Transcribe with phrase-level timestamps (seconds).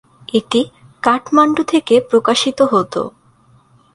[0.33, 0.61] এটি
[1.03, 3.01] কাঠমান্ডু থেকে প্রকাশিত হতো।